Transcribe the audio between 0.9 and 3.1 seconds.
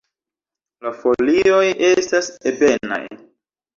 folioj estas ebenaj.